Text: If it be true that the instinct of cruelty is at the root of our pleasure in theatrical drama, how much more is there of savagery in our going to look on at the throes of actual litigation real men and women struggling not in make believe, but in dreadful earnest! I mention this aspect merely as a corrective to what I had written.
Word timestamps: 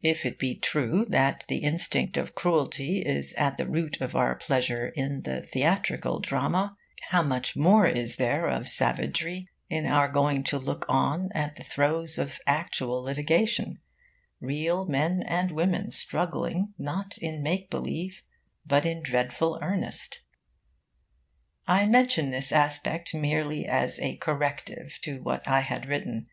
If 0.00 0.24
it 0.24 0.38
be 0.38 0.54
true 0.54 1.04
that 1.10 1.44
the 1.46 1.58
instinct 1.58 2.16
of 2.16 2.34
cruelty 2.34 3.02
is 3.04 3.34
at 3.34 3.58
the 3.58 3.68
root 3.68 4.00
of 4.00 4.16
our 4.16 4.34
pleasure 4.34 4.88
in 4.96 5.20
theatrical 5.22 6.20
drama, 6.20 6.74
how 7.10 7.20
much 7.22 7.54
more 7.54 7.86
is 7.86 8.16
there 8.16 8.48
of 8.48 8.66
savagery 8.66 9.50
in 9.68 9.84
our 9.84 10.08
going 10.08 10.42
to 10.44 10.58
look 10.58 10.86
on 10.88 11.28
at 11.34 11.56
the 11.56 11.64
throes 11.64 12.16
of 12.16 12.40
actual 12.46 13.02
litigation 13.02 13.78
real 14.40 14.86
men 14.86 15.22
and 15.22 15.50
women 15.52 15.90
struggling 15.90 16.72
not 16.78 17.18
in 17.18 17.42
make 17.42 17.68
believe, 17.68 18.22
but 18.64 18.86
in 18.86 19.02
dreadful 19.02 19.58
earnest! 19.60 20.22
I 21.66 21.84
mention 21.84 22.30
this 22.30 22.52
aspect 22.52 23.14
merely 23.14 23.66
as 23.66 24.00
a 24.00 24.16
corrective 24.16 24.98
to 25.02 25.20
what 25.22 25.46
I 25.46 25.60
had 25.60 25.84
written. 25.90 26.28